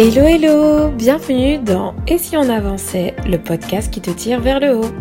[0.00, 4.76] Hello hello, bienvenue dans Et si on avançait, le podcast qui te tire vers le
[4.76, 4.92] haut.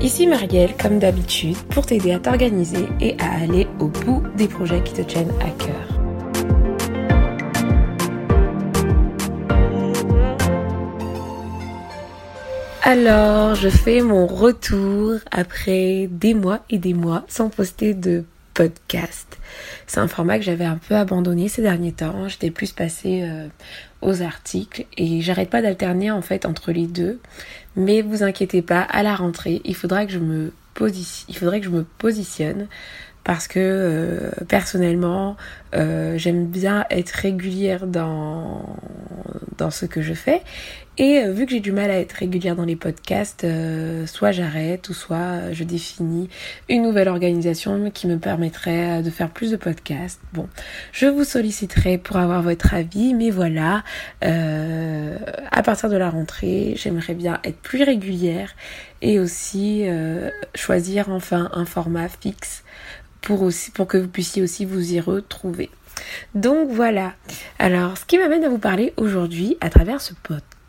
[0.00, 4.84] Ici Marielle, comme d'habitude, pour t'aider à t'organiser et à aller au bout des projets
[4.84, 6.00] qui te tiennent à cœur.
[12.84, 18.22] Alors, je fais mon retour après des mois et des mois sans poster de
[18.54, 19.38] podcast.
[19.88, 22.28] C'est un format que j'avais un peu abandonné ces derniers temps.
[22.28, 23.48] J'étais plus passée euh,
[24.02, 27.20] aux articles et j'arrête pas d'alterner en fait entre les deux.
[27.76, 31.60] Mais vous inquiétez pas, à la rentrée, il faudra que je me positionne, il faudrait
[31.60, 32.66] que je me positionne
[33.22, 35.36] parce que euh, personnellement
[35.74, 38.76] euh, j'aime bien être régulière dans
[39.58, 40.42] dans ce que je fais
[40.98, 43.46] et euh, vu que j'ai du mal à être régulière dans les podcasts
[44.06, 46.28] soit j'arrête ou soit je définis
[46.68, 50.48] une nouvelle organisation qui me permettrait de faire plus de podcasts bon
[50.92, 53.84] je vous solliciterai pour avoir votre avis mais voilà
[54.20, 58.54] à partir de la rentrée j'aimerais bien être plus régulière
[59.02, 59.84] et aussi
[60.54, 62.64] choisir enfin un format fixe
[63.20, 65.70] pour, aussi, pour que vous puissiez aussi vous y retrouver.
[66.34, 67.14] Donc voilà.
[67.58, 70.59] Alors, ce qui m'amène à vous parler aujourd'hui à travers ce podcast,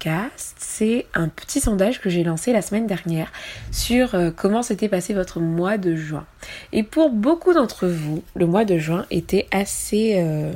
[0.57, 3.31] c'est un petit sondage que j'ai lancé la semaine dernière
[3.71, 6.25] sur euh, comment s'était passé votre mois de juin.
[6.71, 10.15] Et pour beaucoup d'entre vous, le mois de juin était assez...
[10.17, 10.51] Euh,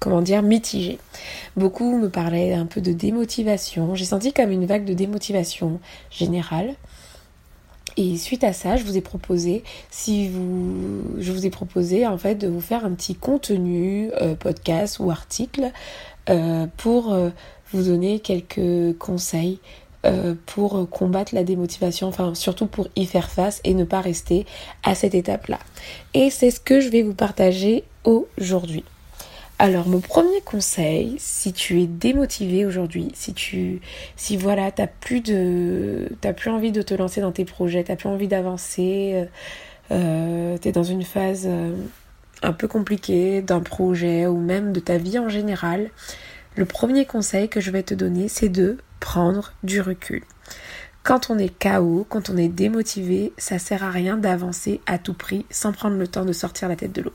[0.00, 0.98] comment dire, mitigé.
[1.56, 3.96] Beaucoup me parlaient un peu de démotivation.
[3.96, 6.74] J'ai senti comme une vague de démotivation générale.
[7.96, 12.16] Et suite à ça, je vous ai proposé, si vous, je vous ai proposé en
[12.16, 15.72] fait de vous faire un petit contenu, euh, podcast ou article
[16.76, 17.16] pour
[17.72, 19.58] vous donner quelques conseils
[20.46, 24.46] pour combattre la démotivation, enfin surtout pour y faire face et ne pas rester
[24.82, 25.58] à cette étape-là.
[26.14, 28.84] Et c'est ce que je vais vous partager aujourd'hui.
[29.60, 33.80] Alors mon premier conseil, si tu es démotivé aujourd'hui, si tu
[34.14, 37.96] si voilà, t'as plus de t'as plus envie de te lancer dans tes projets, t'as
[37.96, 39.24] plus envie d'avancer, euh,
[39.90, 41.74] euh t'es dans une phase euh,
[42.42, 45.90] un peu compliquée d'un projet ou même de ta vie en général,
[46.58, 50.24] le premier conseil que je vais te donner, c'est de prendre du recul.
[51.04, 55.14] Quand on est KO, quand on est démotivé, ça sert à rien d'avancer à tout
[55.14, 57.12] prix sans prendre le temps de sortir la tête de l'eau.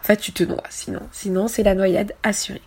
[0.00, 1.02] En fait, tu te noies sinon.
[1.12, 2.62] Sinon, c'est la noyade assurée.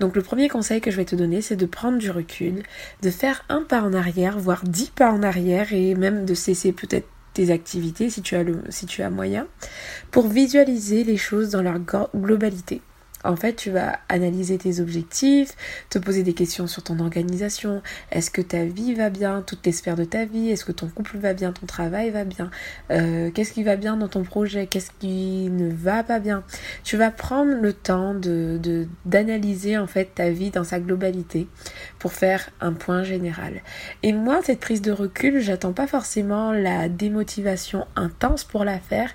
[0.00, 2.62] Donc le premier conseil que je vais te donner, c'est de prendre du recul,
[3.02, 6.72] de faire un pas en arrière, voire dix pas en arrière et même de cesser
[6.72, 9.46] peut-être tes activités si tu as le si tu as moyen
[10.10, 11.78] pour visualiser les choses dans leur
[12.16, 12.80] globalité.
[13.24, 15.54] En fait, tu vas analyser tes objectifs,
[15.90, 17.82] te poser des questions sur ton organisation.
[18.10, 20.88] Est-ce que ta vie va bien, toutes les sphères de ta vie Est-ce que ton
[20.88, 22.50] couple va bien, ton travail va bien?
[22.90, 24.66] Euh, Qu'est-ce qui va bien dans ton projet?
[24.66, 26.44] Qu'est-ce qui ne va pas bien?
[26.84, 28.60] Tu vas prendre le temps de
[29.04, 31.46] d'analyser en fait ta vie dans sa globalité
[31.98, 33.62] pour faire un point général.
[34.02, 39.10] Et moi, cette prise de recul, j'attends pas forcément la démotivation intense pour la faire.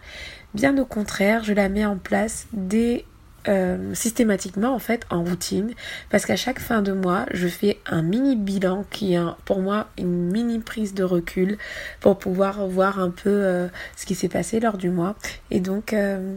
[0.53, 3.05] Bien au contraire, je la mets en place dès
[3.47, 5.71] euh, systématiquement en fait en routine.
[6.09, 9.87] Parce qu'à chaque fin de mois je fais un mini bilan qui est pour moi
[9.97, 11.57] une mini prise de recul
[11.99, 15.15] pour pouvoir voir un peu euh, ce qui s'est passé lors du mois.
[15.51, 16.35] Et donc euh,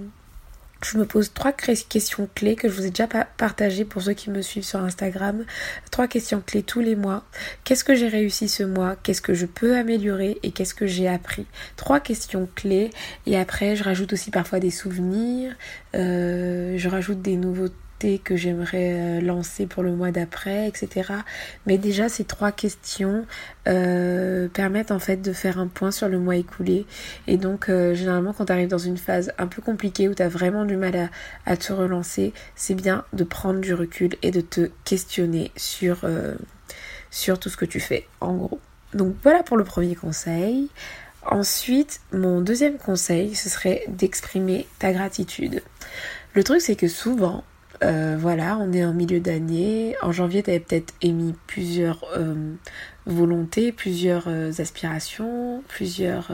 [0.82, 4.30] je me pose trois questions clés que je vous ai déjà partagées pour ceux qui
[4.30, 5.44] me suivent sur Instagram.
[5.90, 7.24] Trois questions clés tous les mois.
[7.64, 8.96] Qu'est-ce que j'ai réussi ce mois?
[9.02, 10.38] Qu'est-ce que je peux améliorer?
[10.42, 11.46] Et qu'est-ce que j'ai appris?
[11.76, 12.90] Trois questions clés.
[13.26, 15.54] Et après, je rajoute aussi parfois des souvenirs.
[15.94, 17.36] Euh, je rajoute des
[18.00, 21.12] que j'aimerais euh, lancer pour le mois d'après, etc.
[21.66, 23.26] Mais déjà, ces trois questions
[23.68, 26.86] euh, permettent en fait de faire un point sur le mois écoulé.
[27.26, 30.22] Et donc, euh, généralement, quand tu arrives dans une phase un peu compliquée où tu
[30.22, 31.10] as vraiment du mal
[31.46, 36.00] à, te relancer, c'est bien de prendre du recul et de te questionner sur
[37.38, 38.60] tout ce que tu fais, en gros.
[38.94, 40.68] Donc voilà pour le premier conseil.
[41.26, 45.62] Ensuite, mon deuxième conseil, ce serait d'exprimer ta gratitude.
[46.32, 47.44] Le truc, c'est que souvent,
[47.82, 49.96] euh, voilà, on est en milieu d'année.
[50.02, 52.54] En janvier, tu avais peut-être émis plusieurs euh,
[53.06, 56.30] volontés, plusieurs euh, aspirations, plusieurs,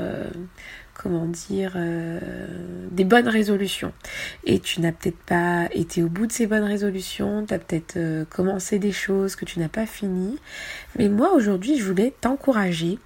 [0.94, 1.76] comment dire,
[2.90, 3.93] des bonnes résolutions.
[4.44, 8.25] Et tu n'as peut-être pas été au bout de ces bonnes résolutions, tu as peut-être
[8.31, 10.38] commencé des choses que tu n'as pas finies.
[10.98, 12.98] Mais moi, aujourd'hui, je voulais t'encourager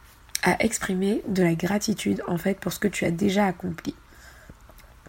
[0.42, 3.94] à exprimer de la gratitude, en fait, pour ce que tu as déjà accompli.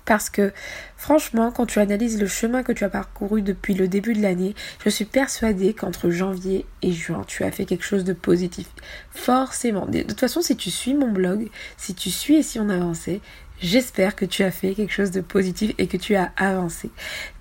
[0.06, 0.52] Parce que
[0.98, 4.56] franchement, quand tu analyses le chemin que tu as parcouru depuis le début de l'année,
[4.84, 8.68] je suis persuadée qu'entre janvier et juin, tu as fait quelque chose de positif.
[9.12, 9.86] Forcément.
[9.86, 13.22] De toute façon, si tu suis mon blog, si tu suis et si on avançait,
[13.62, 16.90] j'espère que tu as fait quelque chose de positif et que tu as avancé.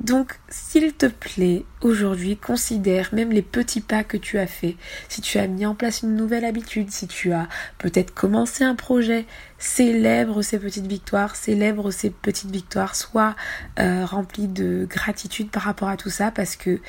[0.01, 4.77] Donc, s'il te plaît, aujourd'hui, considère même les petits pas que tu as fait.
[5.09, 7.49] Si tu as mis en place une nouvelle habitude, si tu as
[7.79, 9.27] peut-être commencé un projet,
[9.59, 13.37] célèbre ces petites victoires, célèbre ces petites victoires, sois
[13.79, 16.81] euh, rempli de gratitude par rapport à tout ça parce que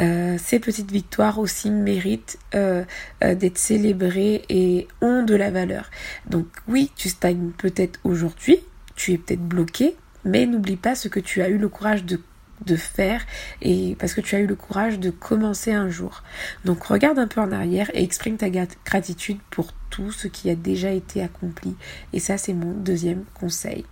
[0.00, 2.84] euh, ces petites victoires aussi méritent euh,
[3.20, 5.90] d'être célébrées et ont de la valeur.
[6.28, 8.58] Donc oui, tu stagnes peut-être aujourd'hui,
[8.96, 12.20] tu es peut-être bloqué, mais n'oublie pas ce que tu as eu le courage de
[12.66, 13.24] de faire
[13.62, 16.22] et parce que tu as eu le courage de commencer un jour.
[16.64, 20.54] Donc regarde un peu en arrière et exprime ta gratitude pour tout ce qui a
[20.54, 21.74] déjà été accompli.
[22.12, 23.84] Et ça, c'est mon deuxième conseil.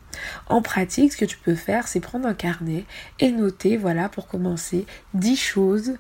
[0.47, 2.85] En pratique, ce que tu peux faire, c'est prendre un carnet
[3.19, 5.95] et noter, voilà, pour commencer, 10 choses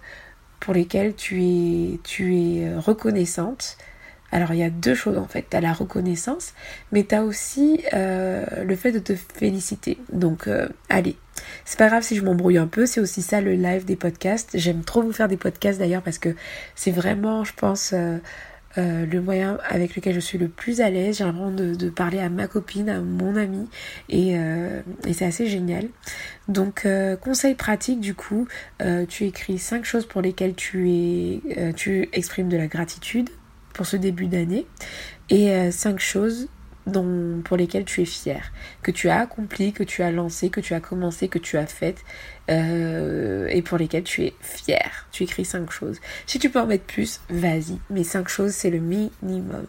[0.61, 3.77] pour lesquelles tu es, tu es euh, reconnaissante
[4.31, 6.53] alors il y a deux choses en fait, tu as la reconnaissance,
[6.93, 9.99] mais tu as aussi euh, le fait de te féliciter.
[10.13, 11.17] Donc euh, allez,
[11.65, 14.51] c'est pas grave si je m'embrouille un peu, c'est aussi ça le live des podcasts.
[14.55, 16.35] J'aime trop vous faire des podcasts d'ailleurs parce que
[16.75, 18.19] c'est vraiment, je pense, euh,
[18.77, 21.19] le moyen avec lequel je suis le plus à l'aise.
[21.19, 23.69] J'ai vraiment de, de, parler à ma copine, à mon ami,
[24.09, 25.89] et, et c'est assez génial.
[26.47, 26.87] Donc
[27.21, 28.47] conseil pratique du coup,
[29.09, 33.31] tu écris cinq choses pour lesquelles tu, es, tu exprimes de la gratitude
[33.79, 34.67] pour ce début d'année
[35.31, 36.49] et euh, cinq choses
[36.89, 38.53] dont, pour lesquelles tu es fier,
[38.83, 41.67] que tu as accompli, que tu as lancé, que tu as commencé, que tu as
[41.67, 41.97] fait
[42.51, 45.07] euh, et pour lesquelles tu es fier.
[45.13, 45.99] Tu écris cinq choses.
[46.27, 47.79] Si tu peux en mettre plus, vas-y.
[47.91, 49.67] Mais cinq choses, c'est le minimum.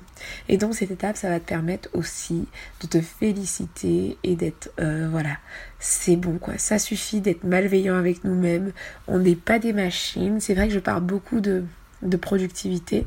[0.48, 2.48] Et donc cette étape, ça va te permettre aussi
[2.82, 5.38] de te féliciter et d'être euh, voilà,
[5.80, 6.58] c'est bon quoi.
[6.58, 8.72] Ça suffit d'être malveillant avec nous-mêmes.
[9.08, 10.40] On n'est pas des machines.
[10.40, 11.64] C'est vrai que je parle beaucoup de,
[12.02, 13.06] de productivité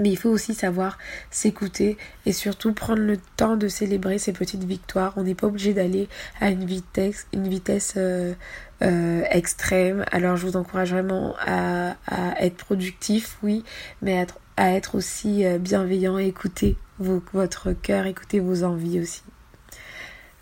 [0.00, 0.98] mais il faut aussi savoir
[1.30, 1.96] s'écouter
[2.26, 5.14] et surtout prendre le temps de célébrer ces petites victoires.
[5.16, 6.08] On n'est pas obligé d'aller
[6.40, 8.34] à une vitesse, une vitesse euh,
[8.82, 10.04] euh, extrême.
[10.12, 11.94] Alors je vous encourage vraiment à,
[12.38, 13.64] être productif, oui,
[14.02, 14.24] mais
[14.56, 19.22] à, être aussi euh, bienveillant, écouter votre cœur, écouter vos envies aussi.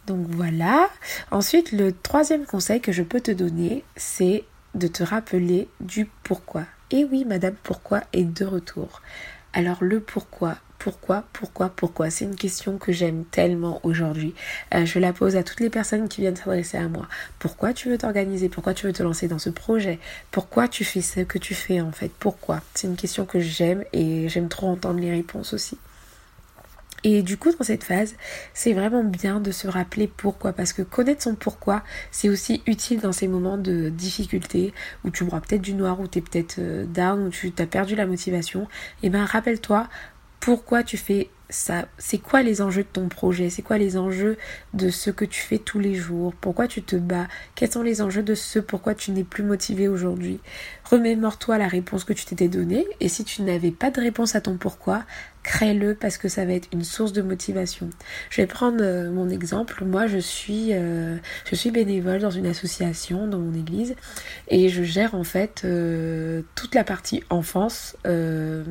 [0.07, 0.89] Donc voilà.
[1.31, 6.65] Ensuite, le troisième conseil que je peux te donner, c'est de te rappeler du pourquoi.
[6.91, 9.01] Et oui, madame, pourquoi est de retour.
[9.57, 14.35] Alors le pourquoi, pourquoi, pourquoi, pourquoi C'est une question que j'aime tellement aujourd'hui.
[14.75, 17.07] Euh, je la pose à toutes les personnes qui viennent s'adresser à moi.
[17.39, 18.49] Pourquoi tu veux t'organiser?
[18.49, 20.01] Pourquoi tu veux te lancer dans ce projet?
[20.33, 22.11] Pourquoi tu fais ce que tu fais en fait?
[22.19, 22.63] Pourquoi?
[22.75, 25.79] C'est une question que j'aime et j'aime trop entendre les réponses aussi.
[27.05, 28.17] Et du coup, dans cette phase,
[28.55, 30.53] c'est vraiment bien de se rappeler pourquoi.
[30.55, 34.73] Parce que connaître son pourquoi, c'est aussi utile dans ces moments de difficulté
[35.05, 37.67] où tu vois peut-être du noir, où tu es peut-être euh, down, où tu as
[37.67, 38.63] perdu la motivation.
[39.03, 39.87] Et eh ben, rappelle-toi
[40.41, 41.87] pourquoi tu fais ça.
[41.97, 43.49] C'est quoi les enjeux de ton projet?
[43.49, 44.37] C'est quoi les enjeux
[44.75, 46.35] de ce que tu fais tous les jours?
[46.39, 47.29] Pourquoi tu te bats?
[47.55, 50.41] Quels sont les enjeux de ce pourquoi tu n'es plus motivé aujourd'hui?
[50.85, 52.87] Remémore-toi la réponse que tu t'étais donnée.
[53.01, 55.05] Et si tu n'avais pas de réponse à ton pourquoi,
[55.45, 57.91] crée-le parce que ça va être une source de motivation.
[58.31, 59.85] Je vais prendre euh, mon exemple.
[59.85, 63.95] Moi, je suis, euh, je suis bénévole dans une association dans mon église
[64.49, 68.65] et je gère en fait euh, toute la partie enfance de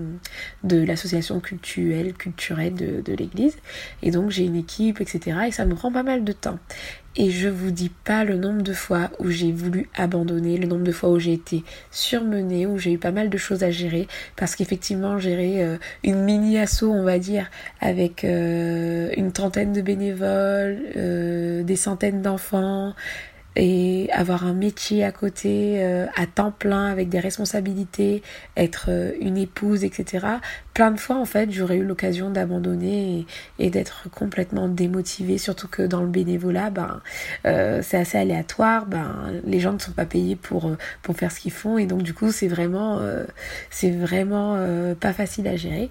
[0.84, 3.56] l'association culturelle, culturelle de, de l'église.
[4.01, 5.38] Et donc, j'ai une équipe, etc.
[5.48, 6.60] Et ça me prend pas mal de temps.
[7.15, 10.84] Et je vous dis pas le nombre de fois où j'ai voulu abandonner, le nombre
[10.84, 14.08] de fois où j'ai été surmenée, où j'ai eu pas mal de choses à gérer,
[14.36, 17.51] parce qu'effectivement gérer euh, une mini asso, on va dire,
[17.82, 22.96] avec euh, une trentaine de bénévoles, euh, des centaines d'enfants,
[23.56, 28.24] et avoir un métier à côté euh, à temps plein avec des responsabilités,
[28.58, 30.26] être euh, une épouse, etc.
[30.74, 33.26] Plein de fois en fait j'aurais eu l'occasion d'abandonner
[33.60, 37.02] et, d'être complètement démotivée, surtout que dans le bénévolat, ben
[37.46, 41.40] euh, c'est assez aléatoire, ben les gens ne sont pas payés pour pour faire ce
[41.40, 43.02] qu'ils font et donc du coup c'est vraiment
[43.70, 44.58] c'est vraiment
[45.00, 45.90] pas facile à gérer.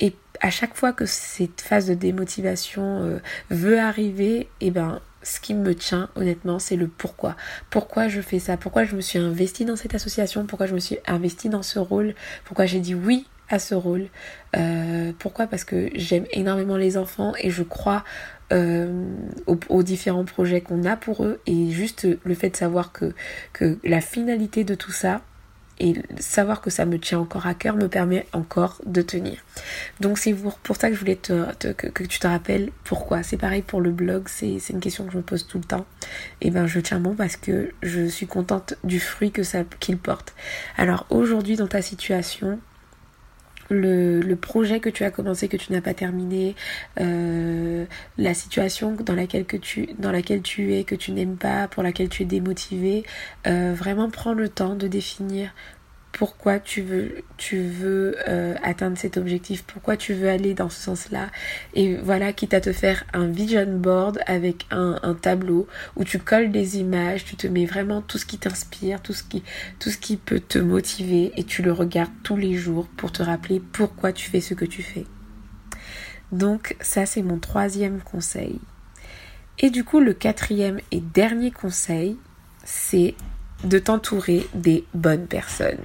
[0.00, 3.20] Et à chaque fois que cette phase de démotivation
[3.50, 7.36] veut arriver, et ben ce qui me tient honnêtement, c'est le pourquoi.
[7.70, 8.56] Pourquoi je fais ça?
[8.56, 10.46] Pourquoi je me suis investie dans cette association?
[10.46, 12.14] Pourquoi je me suis investie dans ce rôle?
[12.44, 14.06] Pourquoi j'ai dit oui à ce rôle?
[14.56, 15.46] Euh, Pourquoi?
[15.46, 18.04] Parce que j'aime énormément les enfants et je crois
[18.52, 19.06] euh,
[19.46, 21.40] aux, différents projets qu'on a pour eux.
[21.46, 23.12] Et juste le fait de savoir que,
[23.52, 25.22] que la finalité de tout ça,
[25.80, 29.44] et savoir que ça me tient encore à cœur me permet encore de tenir.
[30.00, 33.22] Donc c'est pour, ça que je voulais que, tu te rappelles pourquoi.
[33.22, 35.86] C'est pareil pour le blog, c'est une question que je me pose tout le temps.
[36.40, 39.32] Et ben je tiens bon parce que je suis contente du fruit
[39.80, 40.34] qu'il porte.
[40.76, 42.58] Alors aujourd'hui dans ta situation,
[43.70, 46.54] le, projet que tu as commencé que tu n'as pas terminé,
[47.00, 47.84] euh,
[48.18, 53.04] la situation dans laquelle, tu es, que tu n'aimes pas, pour laquelle tu es démotivé,
[53.46, 55.54] euh, vraiment prends le temps de définir
[56.14, 60.80] pourquoi tu veux, tu veux euh, atteindre cet objectif, pourquoi tu veux aller dans ce
[60.80, 61.26] sens-là.
[61.74, 65.66] Et voilà, quitte à te faire un vision board avec un, un, tableau
[65.96, 69.12] où tu colles des images, tu te mets vraiment tout ce qui t'inspire, tout,
[69.80, 73.24] tout ce qui peut te motiver et tu le regardes tous les jours pour te
[73.24, 75.06] rappeler pourquoi tu fais ce que tu fais.
[76.30, 78.60] Donc ça, c'est mon troisième conseil.
[79.58, 82.16] Et du coup, le quatrième et dernier conseil,
[82.62, 83.16] c'est
[83.64, 85.84] de t'entourer des bonnes personnes.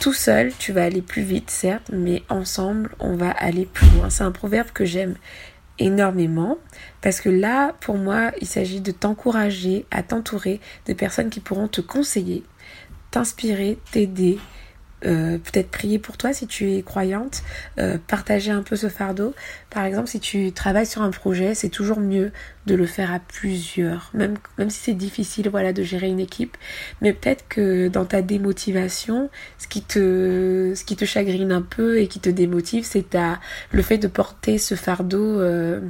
[0.00, 4.10] Tout seul, tu vas aller plus vite, certes, mais ensemble, on va aller plus loin.
[4.10, 5.14] C'est un proverbe que j'aime
[5.78, 6.58] énormément
[7.00, 11.68] parce que là, pour moi, il s'agit de t'encourager à t'entourer de personnes qui pourront
[11.68, 12.42] te conseiller,
[13.10, 14.38] t'inspirer, t'aider,
[15.04, 17.42] euh, peut-être prier pour toi si tu es croyante,
[17.78, 19.34] euh, partager un peu ce fardeau.
[19.70, 22.32] Par exemple, si tu travailles sur un projet, c'est toujours mieux
[22.66, 26.56] de le faire à plusieurs, même, même si c'est difficile voilà, de gérer une équipe.
[27.00, 31.98] Mais peut-être que dans ta démotivation, ce qui te, ce qui te chagrine un peu
[31.98, 33.04] et qui te démotive, c'est
[33.72, 35.80] le fait de porter ce fardeau euh,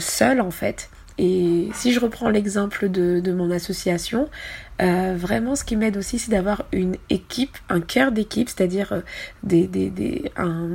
[0.00, 0.90] seul en fait.
[1.18, 4.28] Et si je reprends l'exemple de, de, mon association,
[4.80, 9.00] euh, vraiment ce qui m'aide aussi c'est d'avoir une équipe, un cœur d'équipe, c'est-à-dire euh,
[9.42, 10.32] des, des, des,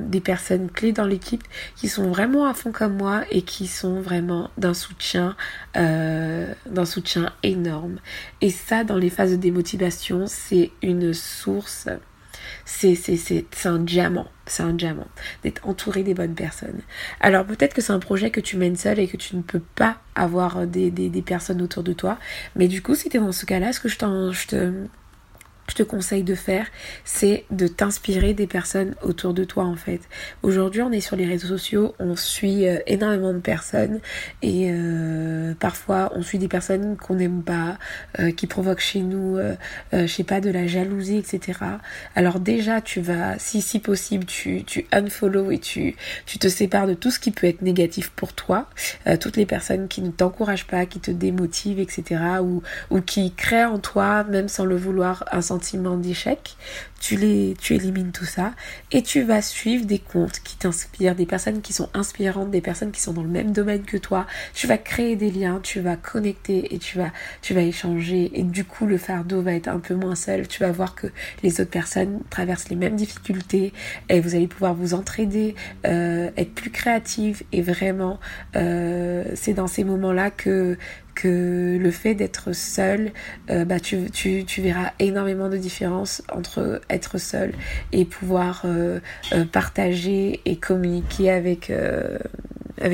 [0.07, 1.43] des, personnes clés dans l'équipe
[1.75, 5.35] qui sont vraiment à fond comme moi et qui sont vraiment d'un soutien,
[5.75, 7.97] euh, d'un soutien énorme.
[8.41, 11.87] Et ça, dans les phases de démotivation, c'est une source
[12.65, 12.97] c'est,
[13.65, 14.27] un diamant.
[14.45, 15.07] C'est un diamant.
[15.43, 16.81] D'être entouré des bonnes personnes.
[17.19, 19.61] Alors peut-être que c'est un projet que tu mènes seul et que tu ne peux
[19.75, 22.17] pas avoir des, des, personnes autour de toi.
[22.55, 24.73] Mais du coup, si tu es dans ce cas-là, ce que je, je te
[25.69, 26.67] je te conseille de faire,
[27.03, 29.99] c'est de t'inspirer des personnes autour de toi en fait.
[30.41, 33.99] Aujourd'hui, on est sur les réseaux sociaux, on suit euh, énormément de personnes
[34.41, 37.77] et euh, parfois on suit des personnes qu'on n'aime pas,
[38.19, 39.37] euh, qui provoquent chez nous,
[39.91, 41.59] je sais pas, de la jalousie, etc.
[42.15, 45.95] Alors déjà, tu vas, si si possible, tu tu unfollow et tu
[46.25, 48.69] tu te sépares de tout ce qui peut être négatif pour toi,
[49.19, 52.21] toutes les personnes qui ne t'encouragent pas, qui te démotivent, etc.
[52.41, 56.55] ou ou qui créent en toi, même sans le vouloir, un sentiment sentiment d'échec,
[56.99, 58.53] tu les, tu élimines tout ça
[58.91, 62.91] et tu vas suivre des comptes qui t'inspirent, des personnes qui sont inspirantes, des personnes
[62.91, 64.27] qui sont dans le même domaine que toi.
[64.53, 67.11] Tu vas créer des liens, tu vas connecter et tu vas,
[67.41, 70.47] tu vas échanger et du coup le fardeau va être un peu moins seul.
[70.47, 71.07] Tu vas voir que
[71.41, 73.73] les autres personnes traversent les mêmes difficultés
[74.09, 75.55] et vous allez pouvoir vous entraider,
[75.87, 78.19] euh, être plus créative et vraiment
[78.55, 80.77] euh, c'est dans ces moments-là que
[81.17, 83.11] que le fait d'être seul,
[83.49, 84.07] euh, bah tu,
[84.59, 87.53] verras énormément de différences entre être seul
[87.91, 88.99] et pouvoir euh,
[89.33, 91.71] euh, partager et communiquer avec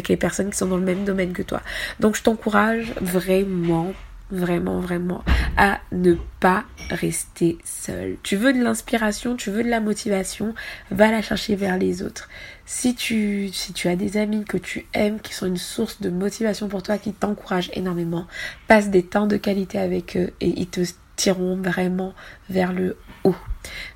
[0.07, 1.61] les personnes qui sont dans le même domaine que toi.
[1.99, 3.91] Donc je t'encourage vraiment
[4.33, 5.23] vraiment, vraiment
[5.57, 8.17] à ne pas rester seul.
[8.23, 10.53] Tu veux de l'inspiration, tu veux de la motivation,
[10.91, 12.29] va la chercher vers les autres.
[12.65, 16.09] Si tu, si tu as des amis que tu aimes, qui sont une source de
[16.09, 18.27] motivation pour toi, qui t'encouragent énormément,
[18.67, 20.81] passe des temps de qualité avec eux et ils te
[21.15, 22.13] tireront vraiment
[22.49, 23.35] vers le haut.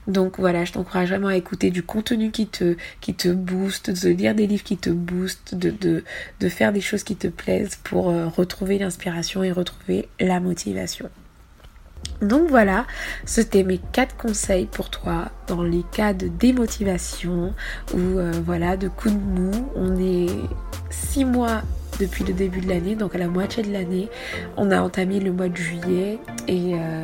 [0.07, 4.09] Donc voilà, je t'encourage vraiment à écouter du contenu qui te, qui te booste, de
[4.09, 6.03] lire des livres qui te boostent, de,
[6.49, 11.09] faire des choses qui te plaisent pour euh, retrouver l'inspiration et retrouver la motivation.
[12.21, 12.85] Donc voilà,
[13.25, 17.53] c'était mes quatre conseils pour toi dans les cas de démotivation
[17.93, 19.51] ou euh, voilà de coup de mou.
[19.75, 20.27] On est
[20.89, 21.61] six mois
[21.99, 24.09] depuis le début de l'année, donc à la moitié de l'année.
[24.55, 27.01] On a entamé le mois de juillet et euh,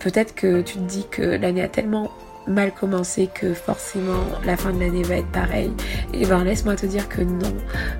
[0.00, 2.10] peut-être que tu te dis que l'année a tellement
[2.48, 5.72] mal commencé que forcément la fin de l'année va être pareille.
[6.12, 7.54] Et ben laisse-moi te dire que non.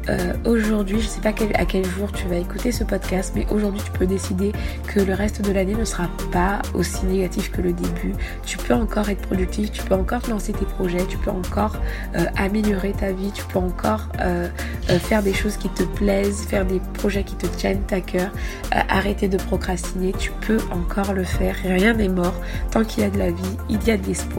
[0.08, 3.80] Euh, aujourd'hui, je sais pas à quel jour tu vas écouter ce podcast, mais aujourd'hui
[3.84, 4.52] tu peux décider
[4.86, 8.14] que le reste de l'année ne sera pas aussi négatif que le début.
[8.44, 11.76] Tu peux encore être productif, tu peux encore lancer tes projets, tu peux encore
[12.16, 14.48] euh, améliorer ta vie, tu peux encore euh,
[14.88, 18.30] faire des choses qui te plaisent, faire des projets qui te tiennent à cœur,
[18.70, 21.54] arrêter de procrastiner, tu peux encore le faire.
[21.62, 22.34] Rien n'est mort.
[22.70, 24.37] Tant qu'il y a de la vie, il y a de l'espoir.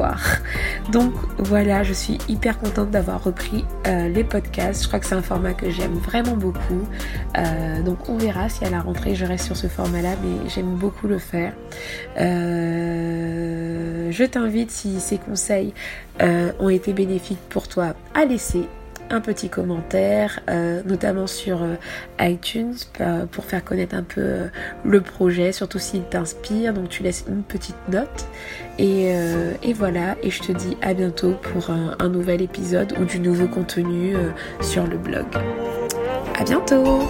[0.91, 4.83] Donc voilà, je suis hyper contente d'avoir repris euh, les podcasts.
[4.83, 6.87] Je crois que c'est un format que j'aime vraiment beaucoup.
[7.37, 10.75] Euh, donc on verra si à la rentrée je reste sur ce format-là, mais j'aime
[10.75, 11.53] beaucoup le faire.
[12.19, 15.73] Euh, je t'invite, si ces conseils
[16.59, 18.67] ont été bénéfiques pour toi, à laisser
[19.09, 20.39] un petit commentaire,
[20.85, 21.61] notamment sur
[22.19, 22.75] iTunes
[23.31, 24.49] pour faire connaître un peu
[24.83, 26.73] le projet, surtout s'il t'inspire.
[26.73, 28.27] Donc tu laisses une petite note.
[28.77, 29.13] Et,
[29.73, 34.13] voilà, et je te dis à bientôt pour un, nouvel épisode ou du nouveau contenu
[34.61, 35.25] sur le blog.
[36.39, 37.01] À bientôt